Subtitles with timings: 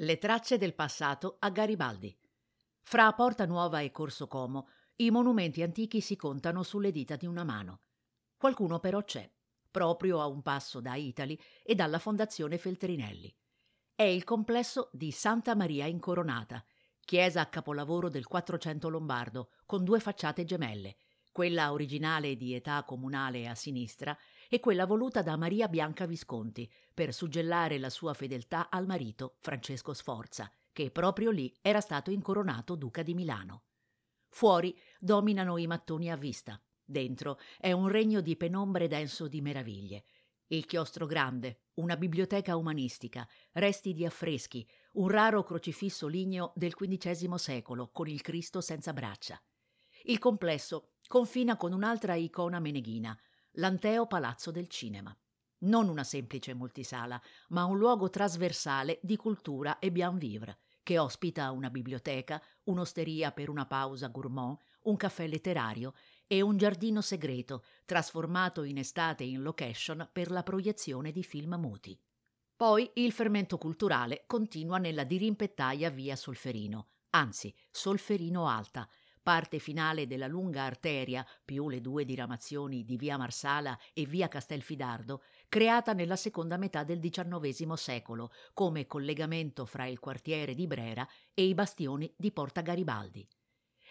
[0.00, 2.16] Le tracce del passato a Garibaldi.
[2.82, 7.42] Fra Porta Nuova e Corso Como i monumenti antichi si contano sulle dita di una
[7.42, 7.80] mano.
[8.36, 9.28] Qualcuno però c'è,
[9.68, 13.34] proprio a un passo da Itali e dalla Fondazione Feltrinelli.
[13.92, 16.64] È il complesso di Santa Maria Incoronata,
[17.00, 20.96] chiesa a capolavoro del Quattrocento lombardo, con due facciate gemelle,
[21.38, 24.18] quella originale di età comunale a sinistra
[24.48, 29.92] e quella voluta da Maria Bianca Visconti per suggellare la sua fedeltà al marito Francesco
[29.92, 33.62] Sforza, che proprio lì era stato incoronato duca di Milano.
[34.30, 40.06] Fuori dominano i mattoni a vista, dentro è un regno di penombre denso di meraviglie.
[40.48, 47.32] Il chiostro grande, una biblioteca umanistica, resti di affreschi, un raro crocifisso ligneo del XV
[47.34, 49.40] secolo con il Cristo senza braccia.
[50.08, 53.14] Il complesso confina con un'altra icona meneghina,
[53.52, 55.14] l'Anteo Palazzo del Cinema.
[55.60, 61.50] Non una semplice multisala, ma un luogo trasversale di cultura e bien vivre, che ospita
[61.50, 65.92] una biblioteca, un'osteria per una pausa gourmand, un caffè letterario
[66.26, 72.00] e un giardino segreto, trasformato in estate in location per la proiezione di film muti.
[72.56, 78.88] Poi il fermento culturale continua nella dirimpettaia via Solferino, anzi Solferino Alta,
[79.28, 85.22] parte finale della lunga arteria, più le due diramazioni di via Marsala e via Castelfidardo,
[85.50, 91.44] creata nella seconda metà del XIX secolo come collegamento fra il quartiere di Brera e
[91.44, 93.28] i bastioni di Porta Garibaldi.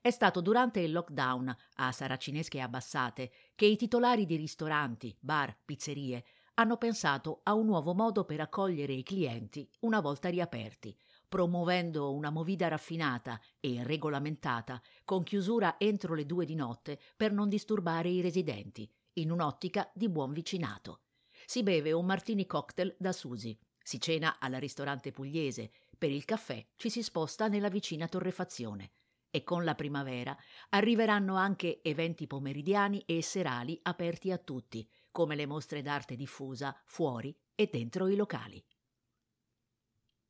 [0.00, 6.24] È stato durante il lockdown, a Saracinesche abbassate, che i titolari di ristoranti, bar, pizzerie
[6.54, 10.96] hanno pensato a un nuovo modo per accogliere i clienti una volta riaperti,
[11.28, 17.48] promuovendo una movida raffinata e regolamentata, con chiusura entro le due di notte per non
[17.48, 21.02] disturbare i residenti, in un'ottica di buon vicinato.
[21.44, 26.62] Si beve un martini cocktail da Susi, si cena al ristorante pugliese, per il caffè
[26.76, 28.92] ci si sposta nella vicina torrefazione.
[29.30, 30.36] E con la primavera
[30.70, 37.36] arriveranno anche eventi pomeridiani e serali aperti a tutti, come le mostre d'arte diffusa fuori
[37.54, 38.64] e dentro i locali.